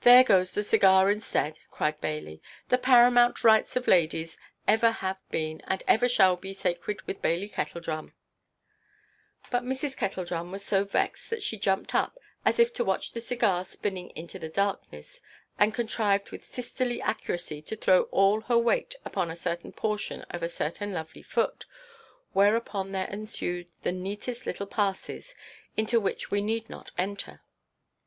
"There 0.00 0.24
goes 0.24 0.54
the 0.54 0.62
cigar 0.62 1.10
instead," 1.10 1.58
cried 1.70 2.00
Bailey; 2.00 2.40
"the 2.70 2.78
paramount 2.78 3.44
rights 3.44 3.76
of 3.76 3.86
ladies 3.86 4.38
ever 4.66 4.90
have 4.90 5.18
been, 5.30 5.60
and 5.66 5.82
ever 5.86 6.08
shall 6.08 6.36
be, 6.36 6.54
sacred 6.54 7.02
with 7.02 7.20
Bailey 7.20 7.46
Kettledrum." 7.50 8.14
But 9.50 9.62
Mrs. 9.64 9.98
Kettledrum 9.98 10.50
was 10.50 10.64
so 10.64 10.84
vexed 10.84 11.28
that 11.28 11.42
she 11.42 11.58
jumped 11.58 11.94
up, 11.94 12.16
as 12.42 12.58
if 12.58 12.72
to 12.72 12.84
watch 12.84 13.12
the 13.12 13.20
cigar 13.20 13.62
spinning 13.64 14.08
into 14.16 14.38
the 14.38 14.48
darkness, 14.48 15.20
and 15.58 15.74
contrived 15.74 16.30
with 16.30 16.48
sisterly 16.48 17.02
accuracy 17.02 17.60
to 17.60 17.76
throw 17.76 18.04
all 18.04 18.40
her 18.40 18.56
weight 18.56 18.94
upon 19.04 19.30
a 19.30 19.36
certain 19.36 19.72
portion 19.72 20.22
of 20.30 20.42
a 20.42 20.48
certain 20.48 20.94
lovely 20.94 21.20
foot, 21.22 21.66
whereupon 22.32 22.92
there 22.92 23.10
ensued 23.10 23.66
the 23.82 23.92
neatest 23.92 24.46
little 24.46 24.64
passes, 24.66 25.34
into 25.76 26.00
which 26.00 26.30
we 26.30 26.40
need 26.40 26.70
not 26.70 26.92
enter. 26.96 27.42